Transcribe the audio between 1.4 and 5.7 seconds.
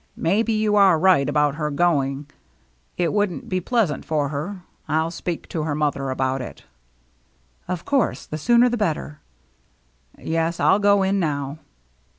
her going. It wouldn't be pleasant for her. I'll speak to